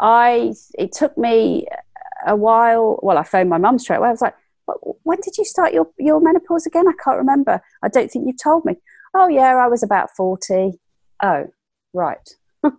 [0.00, 1.66] I it took me
[2.26, 2.98] a while.
[3.02, 4.08] Well, I phoned my mum straight away.
[4.08, 4.34] I was like,
[5.02, 6.88] when did you start your your menopause again?
[6.88, 7.60] I can't remember.
[7.82, 8.76] I don't think you told me.
[9.14, 10.80] Oh yeah, I was about forty.
[11.22, 11.48] Oh,
[11.92, 12.30] right.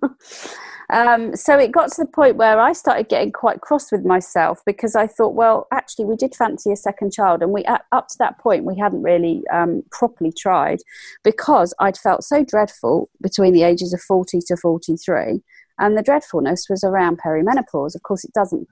[0.91, 4.59] Um, so it got to the point where I started getting quite cross with myself
[4.65, 8.17] because I thought, well, actually, we did fancy a second child, and we up to
[8.19, 10.79] that point we hadn't really um, properly tried
[11.23, 15.41] because I'd felt so dreadful between the ages of forty to forty-three,
[15.79, 17.95] and the dreadfulness was around perimenopause.
[17.95, 18.67] Of course, it doesn't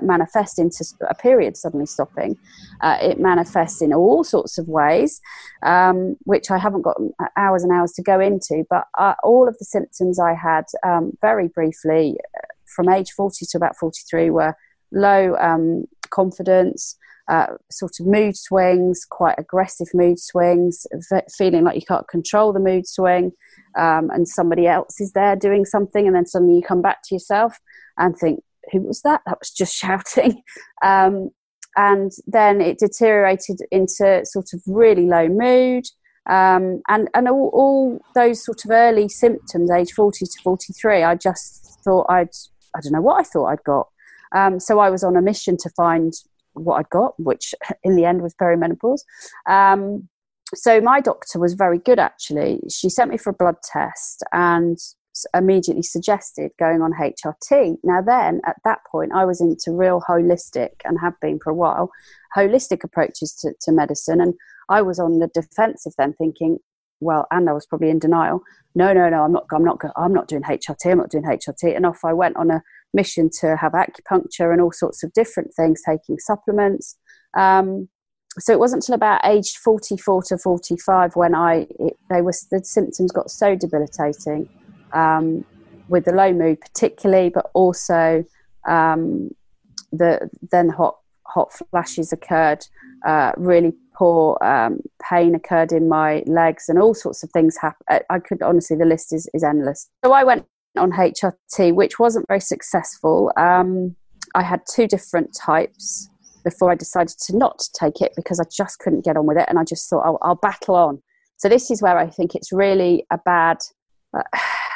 [0.00, 2.38] manifest into a period suddenly stopping.
[2.80, 5.20] Uh, it manifests in all sorts of ways,
[5.62, 6.96] um, which I haven't got
[7.36, 8.64] hours and hours to go into.
[8.68, 13.46] But uh, all of the symptoms I had, um, very briefly, uh, from age 40
[13.46, 14.54] to about 43, were
[14.92, 16.96] low um, confidence.
[17.28, 20.86] Uh, sort of mood swings, quite aggressive mood swings,
[21.38, 23.30] feeling like you can't control the mood swing,
[23.78, 27.14] um, and somebody else is there doing something, and then suddenly you come back to
[27.14, 27.60] yourself
[27.96, 29.22] and think, who was that?
[29.26, 30.42] That was just shouting.
[30.84, 31.30] Um,
[31.76, 35.84] and then it deteriorated into sort of really low mood.
[36.28, 41.14] Um, and and all, all, those sort of early symptoms, age 40 to 43, I
[41.16, 42.28] just thought I'd,
[42.76, 43.88] I don't know what I thought I'd got.
[44.34, 46.12] Um, so I was on a mission to find
[46.52, 49.00] what I'd got, which in the end was perimenopause.
[49.48, 50.08] Um,
[50.54, 52.60] so my doctor was very good actually.
[52.70, 54.78] She sent me for a blood test and
[55.34, 57.76] immediately suggested going on HRT.
[57.82, 61.54] Now, then at that point, I was into real holistic and have been for a
[61.54, 61.90] while
[62.36, 64.20] holistic approaches to, to medicine.
[64.20, 64.34] And
[64.68, 66.58] I was on the defensive then, thinking,
[67.00, 68.42] well, and I was probably in denial.
[68.74, 69.46] No, no, no, I'm not.
[69.52, 69.80] I'm not.
[69.96, 70.90] I'm not doing HRT.
[70.90, 71.76] I'm not doing HRT.
[71.76, 72.62] And off I went on a
[72.94, 76.96] mission to have acupuncture and all sorts of different things, taking supplements.
[77.36, 77.88] Um,
[78.38, 82.64] so it wasn't until about age 44 to 45 when I it, they was the
[82.64, 84.48] symptoms got so debilitating
[84.92, 85.44] um,
[85.88, 88.24] with the low mood particularly, but also
[88.66, 89.30] um,
[89.92, 92.64] the then hot hot flashes occurred,
[93.06, 98.02] uh, really poor um, pain occurred in my legs, and all sorts of things happened.
[98.10, 99.88] I could honestly, the list is, is endless.
[100.04, 103.32] So I went on HRT, which wasn't very successful.
[103.36, 103.96] Um,
[104.34, 106.08] I had two different types
[106.44, 109.46] before I decided to not take it because I just couldn't get on with it,
[109.48, 111.02] and I just thought I'll, I'll battle on.
[111.36, 113.58] So this is where I think it's really a bad.
[114.16, 114.22] Uh,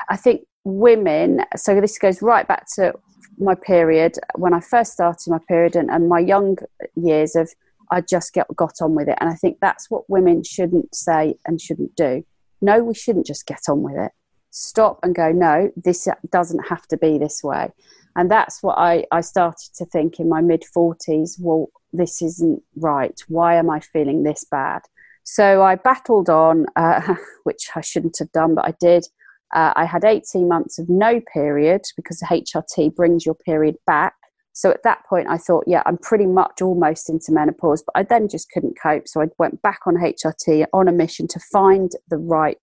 [0.09, 1.43] I think women.
[1.57, 2.95] So this goes right back to
[3.39, 6.57] my period when I first started my period and, and my young
[6.95, 7.51] years of
[7.91, 9.19] I just get got on with it.
[9.21, 12.25] And I think that's what women shouldn't say and shouldn't do.
[12.61, 14.13] No, we shouldn't just get on with it.
[14.51, 17.71] Stop and go, no, this doesn't have to be this way.
[18.17, 21.39] And that's what I, I started to think in my mid 40s.
[21.39, 23.19] Well, this isn't right.
[23.29, 24.83] Why am I feeling this bad?
[25.25, 29.07] So I battled on, uh, which I shouldn't have done, but I did.
[29.55, 34.15] Uh, I had 18 months of no period because HRT brings your period back.
[34.53, 38.03] So at that point, I thought, yeah, I'm pretty much almost into menopause, but I
[38.05, 39.07] then just couldn't cope.
[39.07, 42.57] So I went back on HRT on a mission to find the right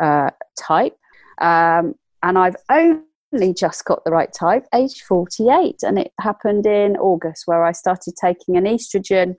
[0.00, 0.96] uh, type.
[1.40, 5.82] Um, and I've only just got the right type, age 48.
[5.82, 9.34] And it happened in August, where I started taking an estrogen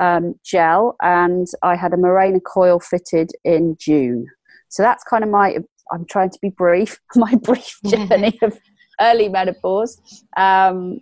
[0.00, 4.26] um, gel and I had a Mirena coil fitted in June.
[4.68, 5.58] So that's kind of my
[5.92, 8.58] I'm trying to be brief, my brief journey of
[9.00, 10.00] early menopause.
[10.36, 11.00] Um,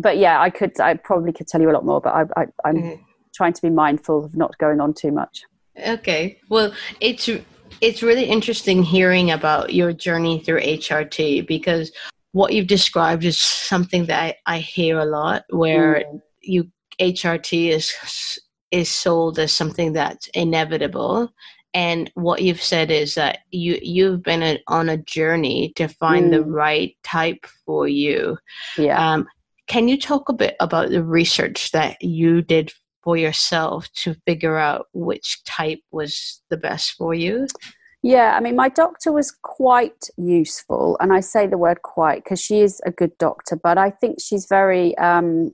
[0.00, 2.76] but yeah, I could, I probably could tell you a lot more, but I, am
[2.76, 3.02] mm-hmm.
[3.34, 5.42] trying to be mindful of not going on too much.
[5.86, 6.38] Okay.
[6.48, 7.28] Well, it's,
[7.80, 11.90] it's really interesting hearing about your journey through HRT because
[12.32, 16.20] what you've described is something that I, I hear a lot where mm.
[16.42, 17.92] you HRT is
[18.70, 21.32] is sold as something that's inevitable
[21.74, 26.26] and what you've said is that you you've been a, on a journey to find
[26.26, 26.30] mm.
[26.32, 28.38] the right type for you.
[28.76, 29.12] Yeah.
[29.12, 29.28] Um,
[29.66, 34.56] can you talk a bit about the research that you did for yourself to figure
[34.56, 37.46] out which type was the best for you?
[38.02, 42.40] Yeah, I mean, my doctor was quite useful, and I say the word quite because
[42.40, 45.52] she is a good doctor, but I think she's very um,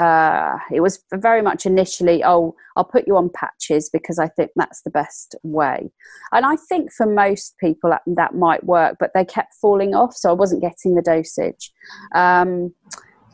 [0.00, 4.50] uh, it was very much initially, oh, I'll put you on patches because I think
[4.56, 5.90] that's the best way.
[6.32, 10.14] And I think for most people that, that might work, but they kept falling off,
[10.14, 11.70] so I wasn't getting the dosage.
[12.14, 12.74] Um,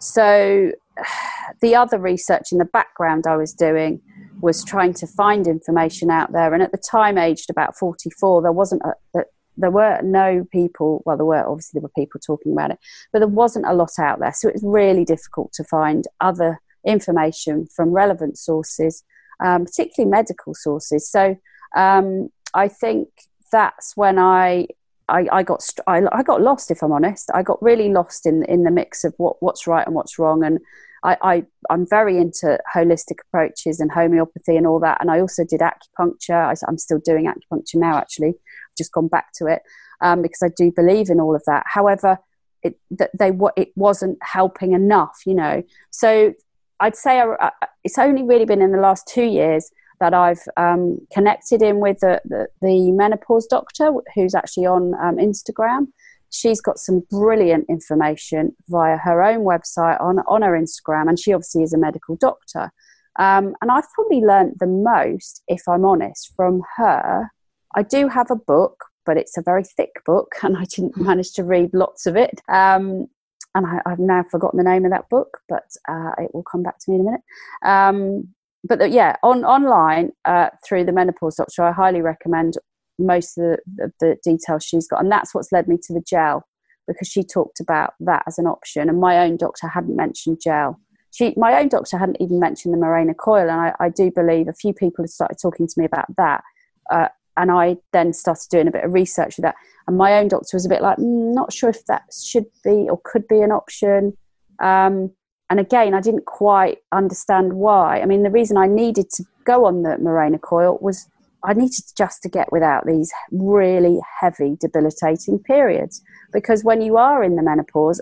[0.01, 0.73] so
[1.63, 4.01] the other research in the background I was doing
[4.41, 6.53] was trying to find information out there.
[6.53, 8.83] And at the time, aged about 44, there wasn't
[9.15, 9.21] a,
[9.57, 12.79] there were no people well there were obviously there were people talking about it
[13.13, 16.61] but there wasn't a lot out there so it was really difficult to find other
[16.87, 19.03] information from relevant sources
[19.45, 21.37] um, particularly medical sources so
[21.77, 23.09] um, i think
[23.53, 24.67] that's when i
[25.09, 27.31] I, I got I, I, got lost if I'm honest.
[27.33, 30.43] I got really lost in in the mix of what what's right and what's wrong.
[30.43, 30.59] And
[31.05, 34.99] I, I I'm very into holistic approaches and homeopathy and all that.
[35.01, 36.45] And I also did acupuncture.
[36.45, 37.97] I, I'm still doing acupuncture now.
[37.97, 38.35] Actually,
[38.77, 39.63] just gone back to it
[40.01, 41.65] um, because I do believe in all of that.
[41.67, 42.19] However,
[42.63, 45.63] it that they what it wasn't helping enough, you know.
[45.91, 46.35] So
[46.81, 47.51] I'd say I,
[47.85, 52.01] it's only really been in the last two years that I've um, connected in with
[52.01, 55.87] the, the, the, menopause doctor who's actually on um, Instagram.
[56.31, 61.33] She's got some brilliant information via her own website on, on her Instagram, and she
[61.33, 62.73] obviously is a medical doctor.
[63.19, 67.31] Um, and I've probably learned the most, if I'm honest, from her
[67.77, 71.33] I do have a book, but it's a very thick book, and I didn't manage
[71.35, 72.41] to read lots of it.
[72.49, 73.07] Um,
[73.55, 76.63] and I, have now forgotten the name of that book, but uh, it will come
[76.63, 77.21] back to me in a minute.
[77.65, 78.29] Um,
[78.65, 82.59] but the, yeah, on online uh, through the menopause doctor, I highly recommend
[82.99, 86.03] most of the, of the details she's got, and that's what's led me to the
[86.07, 86.47] gel
[86.87, 90.79] because she talked about that as an option, and my own doctor hadn't mentioned gel.
[91.13, 94.49] she, my own doctor hadn't even mentioned the Mirena coil, and I, I do believe
[94.49, 96.43] a few people have started talking to me about that.
[96.91, 99.57] Uh, and I then started doing a bit of research with that.
[99.87, 102.89] And my own doctor was a bit like, mm, not sure if that should be
[102.89, 104.17] or could be an option.
[104.61, 105.13] Um,
[105.49, 108.01] and again, I didn't quite understand why.
[108.01, 111.09] I mean, the reason I needed to go on the Mirena coil was
[111.45, 116.03] I needed just to get without these really heavy, debilitating periods.
[116.33, 118.01] Because when you are in the menopause,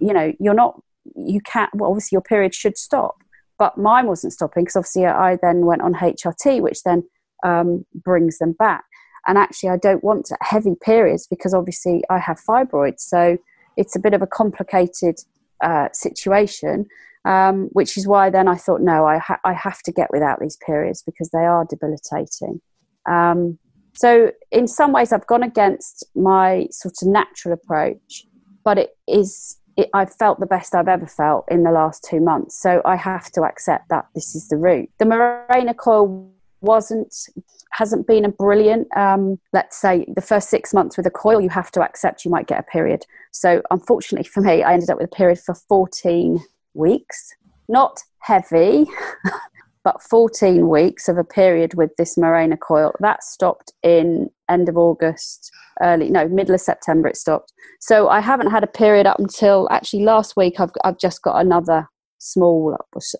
[0.00, 0.80] you know, you're not,
[1.14, 3.16] you can't, well, obviously your period should stop.
[3.58, 7.04] But mine wasn't stopping because obviously I then went on HRT, which then
[7.42, 8.84] um, brings them back.
[9.26, 13.00] And actually, I don't want heavy periods because obviously I have fibroids.
[13.00, 13.38] So
[13.76, 15.16] it's a bit of a complicated
[15.62, 16.86] uh, situation,
[17.24, 20.40] um, which is why then I thought, no, I, ha- I have to get without
[20.40, 22.60] these periods because they are debilitating.
[23.08, 23.58] Um,
[23.94, 28.24] so, in some ways, I've gone against my sort of natural approach,
[28.64, 29.58] but it is.
[29.76, 32.96] It, I've felt the best I've ever felt in the last two months, so I
[32.96, 34.90] have to accept that this is the route.
[34.98, 36.30] The Mirena coil
[36.62, 37.14] wasn't
[37.72, 41.48] hasn't been a brilliant um, let's say the first six months with a coil you
[41.48, 43.04] have to accept you might get a period.
[43.32, 46.42] So unfortunately for me i ended up with a period for 14
[46.74, 47.34] weeks.
[47.68, 48.86] Not heavy
[49.84, 52.92] but 14 weeks of a period with this Mirena coil.
[53.00, 57.52] That stopped in end of august early no middle of september it stopped.
[57.80, 61.40] So i haven't had a period up until actually last week i've, I've just got
[61.40, 62.76] another small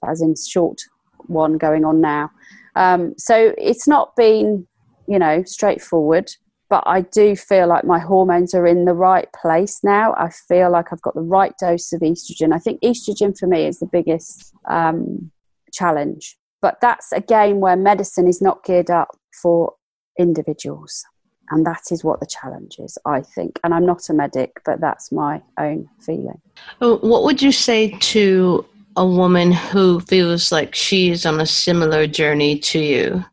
[0.06, 0.80] as in short
[1.26, 2.30] one going on now
[2.76, 4.66] um, so it's not been,
[5.06, 6.30] you know, straightforward,
[6.70, 10.14] but I do feel like my hormones are in the right place now.
[10.14, 12.54] I feel like I've got the right dose of estrogen.
[12.54, 15.30] I think estrogen for me is the biggest um,
[15.72, 16.36] challenge.
[16.62, 19.08] But that's again where medicine is not geared up
[19.42, 19.74] for
[20.18, 21.04] individuals.
[21.50, 23.60] And that is what the challenge is, I think.
[23.62, 26.40] And I'm not a medic, but that's my own feeling.
[26.78, 28.64] What would you say to
[28.96, 33.24] a woman who feels like she's on a similar journey to you?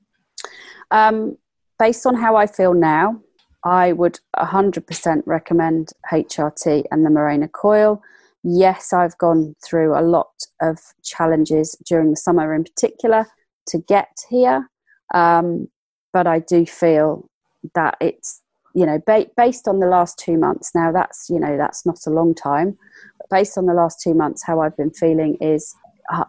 [0.92, 1.38] Um,
[1.78, 3.20] based on how I feel now,
[3.64, 8.02] I would 100% recommend HRT and the Mirena coil.
[8.44, 13.28] Yes, I've gone through a lot of challenges during the summer in particular
[13.68, 14.70] to get here,
[15.14, 15.68] um,
[16.14, 17.30] but I do feel
[17.76, 18.42] that it's
[18.74, 22.00] you know ba- based on the last two months now that's you know that's not
[22.08, 22.78] a long time
[23.30, 25.76] based on the last two months, how I've been feeling is
[26.12, 26.24] uh,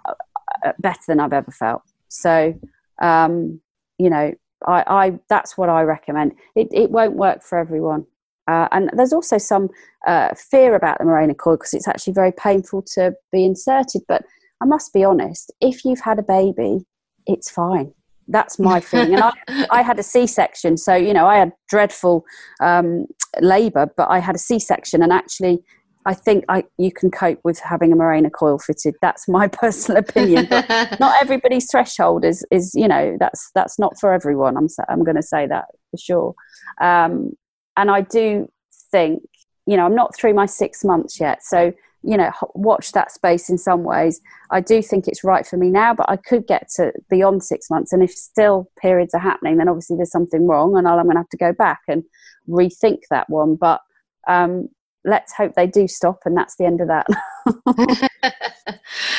[0.64, 1.82] uh, better than I've ever felt.
[2.08, 2.54] So,
[3.00, 3.60] um,
[3.98, 4.32] you know,
[4.66, 6.32] I, I, that's what I recommend.
[6.54, 8.06] It, it won't work for everyone.
[8.48, 9.68] Uh, and there's also some
[10.06, 14.02] uh, fear about the Mirena coil because it's actually very painful to be inserted.
[14.08, 14.24] But
[14.60, 16.84] I must be honest, if you've had a baby,
[17.26, 17.92] it's fine.
[18.28, 19.14] That's my feeling.
[19.14, 19.32] And I,
[19.70, 20.76] I had a C section.
[20.76, 22.24] So, you know, I had dreadful
[22.60, 23.06] um,
[23.40, 25.02] labor, but I had a C section.
[25.02, 25.62] And actually,
[26.10, 28.96] I think I, you can cope with having a Mirena coil fitted.
[29.00, 30.48] That's my personal opinion.
[30.50, 34.56] not everybody's threshold is, is, you know, that's that's not for everyone.
[34.56, 36.34] I'm I'm going to say that for sure.
[36.80, 37.34] Um,
[37.76, 38.50] and I do
[38.90, 39.22] think,
[39.66, 43.50] you know, I'm not through my six months yet, so you know, watch that space
[43.50, 44.22] in some ways.
[44.50, 47.70] I do think it's right for me now, but I could get to beyond six
[47.70, 51.14] months, and if still periods are happening, then obviously there's something wrong, and I'm going
[51.14, 52.02] to have to go back and
[52.48, 53.54] rethink that one.
[53.54, 53.80] But
[54.26, 54.70] um,
[55.04, 57.06] let's hope they do stop and that's the end of that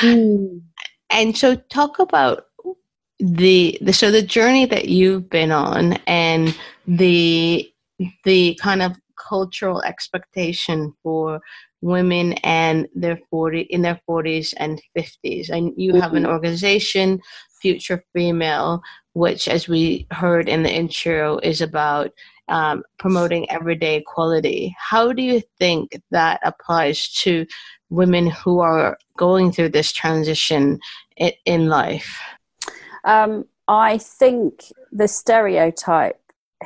[0.00, 0.60] mm.
[1.10, 2.44] and so talk about
[3.18, 7.68] the, the so the journey that you've been on and the
[8.24, 8.96] the kind of
[9.28, 11.40] cultural expectation for
[11.82, 16.00] women and their 40 in their 40s and 50s and you mm-hmm.
[16.00, 16.32] have an mm-hmm.
[16.32, 17.20] organization
[17.60, 18.82] future female
[19.14, 22.10] which as we heard in the intro is about
[22.48, 24.74] um, promoting everyday equality.
[24.78, 27.46] How do you think that applies to
[27.90, 30.80] women who are going through this transition
[31.16, 32.18] in, in life?
[33.04, 36.18] Um, I think the stereotype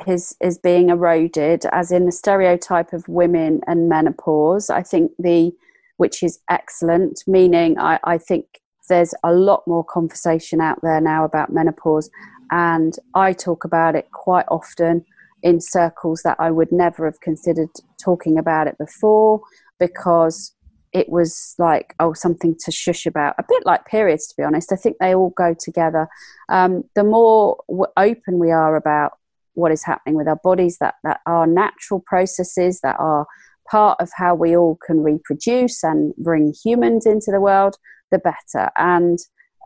[0.05, 4.69] is is being eroded, as in the stereotype of women and menopause.
[4.69, 5.51] I think the
[5.97, 11.25] which is excellent, meaning I, I think there's a lot more conversation out there now
[11.25, 12.09] about menopause,
[12.51, 15.03] and I talk about it quite often
[15.43, 17.69] in circles that I would never have considered
[18.01, 19.41] talking about it before
[19.79, 20.53] because
[20.93, 23.35] it was like oh something to shush about.
[23.37, 24.71] A bit like periods to be honest.
[24.71, 26.07] I think they all go together.
[26.49, 27.57] Um, the more
[27.97, 29.13] open we are about
[29.53, 33.27] what is happening with our bodies that that are natural processes that are
[33.69, 37.75] part of how we all can reproduce and bring humans into the world
[38.11, 38.69] the better.
[38.77, 39.19] And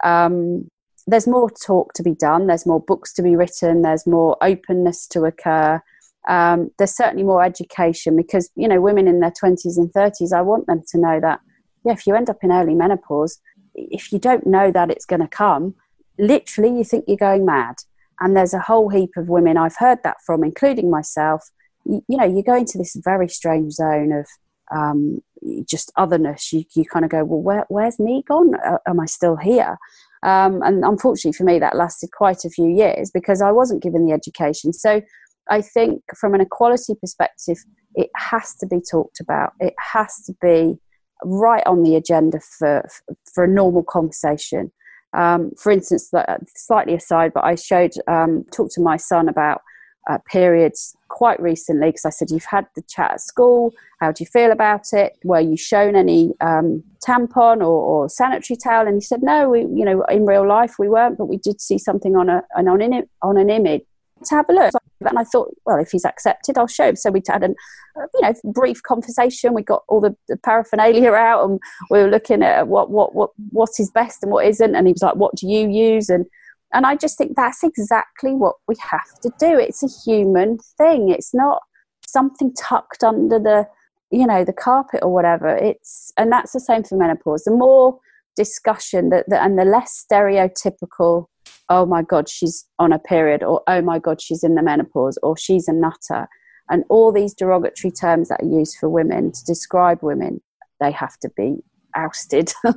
[0.04, 0.70] um,
[1.08, 2.48] there's more talk to be done.
[2.48, 3.82] There's more books to be written.
[3.82, 5.82] There's more openness to occur.
[6.28, 10.34] Um, there's certainly more education because you know women in their 20s and 30s.
[10.34, 11.40] I want them to know that
[11.84, 13.40] yeah, if you end up in early menopause,
[13.74, 15.76] if you don't know that it's going to come,
[16.20, 17.76] literally you think you're going mad.
[18.20, 21.50] And there's a whole heap of women I've heard that from, including myself.
[21.86, 24.28] You, you know, you go into this very strange zone of
[24.72, 25.24] um,
[25.66, 26.54] just otherness.
[26.54, 28.54] You, you kind of go, well, where, where's me gone?
[28.56, 29.80] Uh, am I still here?
[30.24, 34.06] Um, and unfortunately for me, that lasted quite a few years because I wasn't given
[34.06, 34.72] the education.
[34.72, 35.02] So
[35.50, 37.58] I think from an equality perspective,
[37.96, 39.54] it has to be talked about.
[39.60, 40.78] It has to be
[41.24, 42.88] right on the agenda for
[43.34, 44.72] for a normal conversation.
[45.14, 46.12] Um, for instance,
[46.56, 49.62] slightly aside, but I showed um, talked to my son about
[50.10, 53.74] uh, periods quite recently because I said you've had the chat at school.
[54.00, 55.18] How do you feel about it?
[55.24, 58.88] Were you shown any um, tampon or, or, sanitary towel?
[58.88, 59.50] And he said no.
[59.50, 62.44] We, you know, in real life we weren't, but we did see something on a
[62.56, 63.84] on an, on an image
[64.26, 64.74] to have a look.
[65.02, 66.96] And I thought, well, if he's accepted, I'll show him.
[66.96, 67.50] So we had a
[67.98, 69.54] you know brief conversation.
[69.54, 73.32] We got all the, the, paraphernalia out, and we were looking at what what what
[73.52, 74.76] what is best and what isn't.
[74.76, 76.26] And he was like, "What do you use?" and
[76.74, 79.58] and I just think that's exactly what we have to do.
[79.60, 81.10] It's a human thing.
[81.10, 81.62] It's not
[82.08, 83.68] something tucked under the
[84.12, 85.56] you know the carpet or whatever.
[85.56, 87.44] It's and that's the same for menopause.
[87.44, 88.00] The more
[88.36, 91.26] discussion that, and the less stereotypical
[91.70, 95.18] oh my god she's on a period or oh my god she's in the menopause
[95.24, 96.28] or she's a nutter
[96.70, 100.42] and all these derogatory terms that are used for women to describe women
[100.80, 101.58] they have to be
[101.96, 102.52] ousted.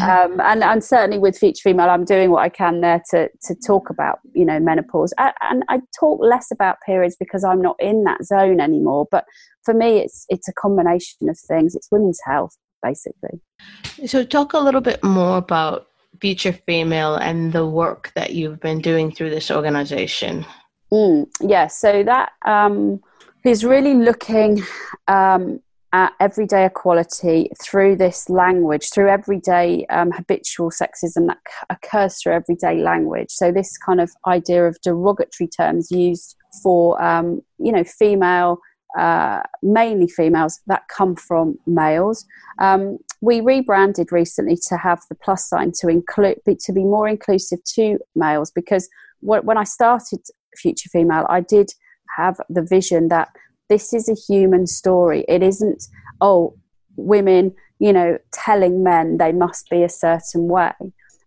[0.00, 3.54] Um, and, and certainly with future female i'm doing what i can there to, to
[3.54, 5.12] talk about you know menopause.
[5.18, 9.24] I, and i talk less about periods because i'm not in that zone anymore but
[9.64, 11.74] for me it's it's a combination of things.
[11.74, 13.40] It's women's health basically.
[14.06, 15.86] So talk a little bit more about
[16.20, 20.44] future female and the work that you've been doing through this organization.
[20.92, 23.00] Mm, yeah so that um,
[23.44, 24.62] is really looking
[25.08, 25.60] um,
[25.92, 32.34] at everyday equality through this language, through everyday um, habitual sexism that c- occurs through
[32.34, 33.30] everyday language.
[33.30, 38.58] So this kind of idea of derogatory terms used for, um, you know, female,
[38.98, 42.24] uh, mainly females that come from males.
[42.60, 47.62] Um, we rebranded recently to have the plus sign to include to be more inclusive
[47.74, 48.88] to males because
[49.20, 50.20] when I started
[50.56, 51.70] Future Female, I did
[52.16, 53.28] have the vision that
[53.70, 55.24] this is a human story.
[55.28, 55.86] It isn't,
[56.20, 56.54] oh,
[56.96, 60.72] women, you know, telling men they must be a certain way,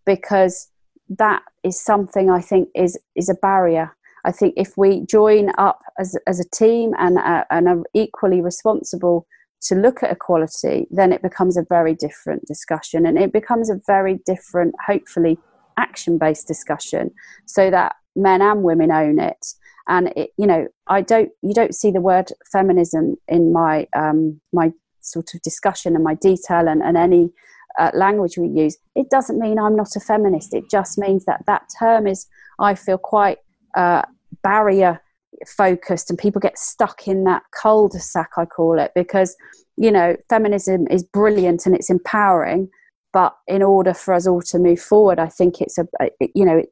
[0.06, 0.70] because
[1.10, 3.96] that is something I think is is a barrier.
[4.26, 8.42] I think if we join up as as a team and uh, and are equally
[8.42, 9.26] responsible
[9.62, 13.80] to look at equality, then it becomes a very different discussion, and it becomes a
[13.88, 15.38] very different, hopefully,
[15.78, 17.12] action based discussion,
[17.46, 19.56] so that men and women own it
[19.88, 24.40] and it, you know i don't you don't see the word feminism in my um,
[24.52, 24.72] my
[25.02, 27.30] sort of discussion and my detail and, and any
[27.78, 28.78] uh, language we use.
[28.96, 30.54] It doesn't mean i'm not a feminist.
[30.54, 32.28] It just means that that term is
[32.60, 33.40] i feel quite
[33.76, 34.04] uh,
[34.44, 35.02] barrier
[35.48, 39.36] focused and people get stuck in that cul-de-sac i call it because
[39.78, 42.70] you know feminism is brilliant and it's empowering
[43.12, 45.88] but in order for us all to move forward i think it's a
[46.36, 46.64] you know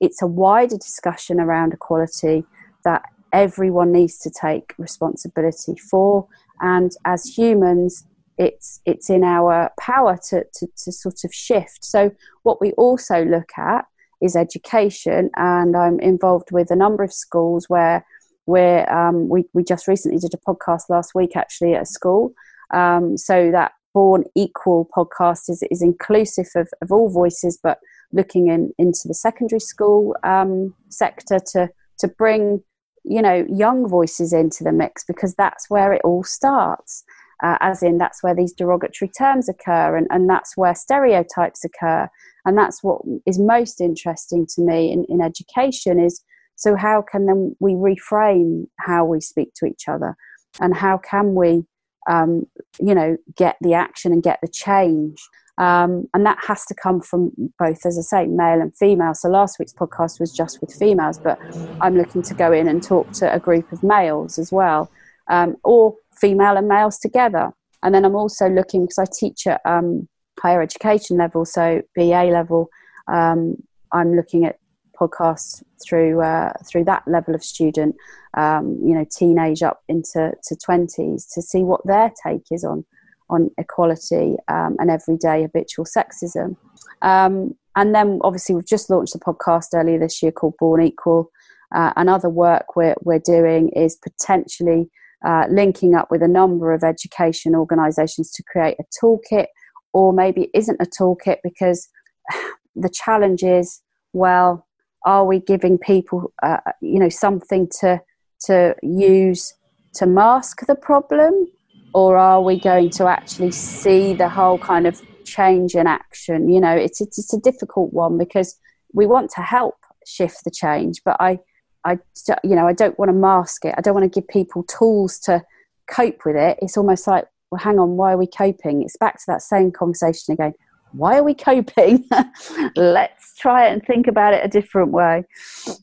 [0.00, 2.44] it's a wider discussion around equality
[2.84, 3.02] that
[3.32, 6.26] everyone needs to take responsibility for.
[6.60, 8.04] And as humans,
[8.38, 11.84] it's it's in our power to, to, to sort of shift.
[11.84, 12.10] So
[12.42, 13.84] what we also look at
[14.20, 18.04] is education, and I'm involved with a number of schools where
[18.46, 22.32] where um, we we just recently did a podcast last week actually at a school.
[22.72, 27.78] Um, so that Born Equal podcast is is inclusive of, of all voices, but
[28.12, 31.68] looking in into the secondary school um, sector to
[31.98, 32.62] to bring
[33.10, 37.04] you know young voices into the mix because that's where it all starts.
[37.42, 42.06] Uh, as in that's where these derogatory terms occur and, and that's where stereotypes occur.
[42.44, 46.22] And that's what is most interesting to me in, in education is
[46.56, 50.14] so how can then we reframe how we speak to each other?
[50.60, 51.64] And how can we
[52.08, 52.46] um,
[52.78, 55.18] you know get the action and get the change
[55.58, 59.14] um, and that has to come from both, as I say, male and female.
[59.14, 61.38] So last week's podcast was just with females, but
[61.80, 64.90] I'm looking to go in and talk to a group of males as well,
[65.28, 67.52] um, or female and males together.
[67.82, 70.08] And then I'm also looking because I teach at um,
[70.40, 72.68] higher education level, so BA level.
[73.06, 73.56] Um,
[73.92, 74.58] I'm looking at
[74.98, 77.96] podcasts through uh, through that level of student,
[78.36, 82.84] um, you know, teenage up into to twenties, to see what their take is on
[83.30, 86.56] on equality um, and everyday habitual sexism.
[87.02, 91.30] Um, and then obviously we've just launched a podcast earlier this year called Born Equal.
[91.74, 94.90] Uh, and other work we're, we're doing is potentially
[95.24, 99.46] uh, linking up with a number of education organisations to create a toolkit
[99.92, 101.88] or maybe it isn't a toolkit because
[102.74, 104.66] the challenge is well
[105.04, 108.00] are we giving people uh, you know something to
[108.40, 109.54] to use
[109.94, 111.46] to mask the problem
[111.92, 116.48] or are we going to actually see the whole kind of change in action?
[116.48, 118.58] You know it's it's, it's a difficult one because
[118.92, 119.76] we want to help
[120.06, 121.38] shift the change but i
[121.84, 121.96] i
[122.42, 123.74] you know i don't want to mask it.
[123.76, 125.42] I don't want to give people tools to
[125.88, 126.58] cope with it.
[126.62, 128.82] It's almost like well hang on why are we coping?
[128.82, 130.54] It's back to that same conversation again.
[130.92, 132.08] Why are we coping?
[132.76, 135.24] Let's try it and think about it a different way.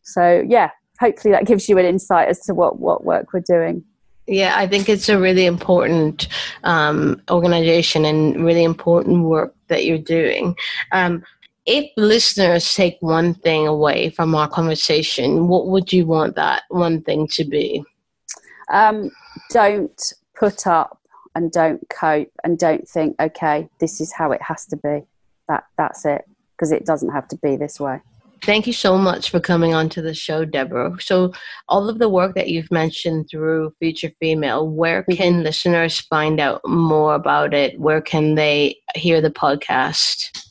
[0.04, 3.84] So yeah hopefully that gives you an insight as to what what work we're doing
[4.28, 6.28] yeah, I think it's a really important
[6.64, 10.56] um, organization and really important work that you're doing.
[10.92, 11.24] Um,
[11.66, 17.02] if listeners take one thing away from our conversation, what would you want that one
[17.02, 17.84] thing to be?
[18.72, 19.12] Um,
[19.50, 21.02] don't put up
[21.36, 25.04] and don't cope and don't think, okay, this is how it has to be.
[25.48, 28.02] That that's it, because it doesn't have to be this way.
[28.44, 30.96] Thank you so much for coming on to the show, Deborah.
[31.00, 31.34] So,
[31.68, 35.14] all of the work that you've mentioned through Future Female, where mm-hmm.
[35.14, 35.44] can mm-hmm.
[35.44, 37.80] listeners find out more about it?
[37.80, 40.46] Where can they hear the podcast?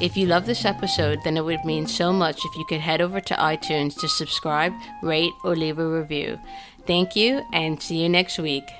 [0.00, 3.00] If you love this episode, then it would mean so much if you could head
[3.00, 6.38] over to iTunes to subscribe, rate, or leave a review.
[6.86, 8.70] Thank you, and see you next week.